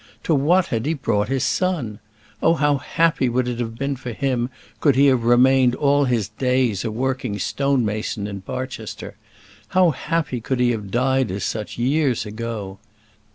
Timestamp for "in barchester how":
8.25-9.91